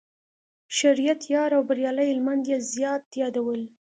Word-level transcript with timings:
شریعت 0.77 1.21
یار 1.33 1.51
او 1.57 1.63
بریالي 1.69 2.05
هلمند 2.11 2.43
یې 2.51 2.57
زیات 2.73 3.05
یادول. 3.21 3.61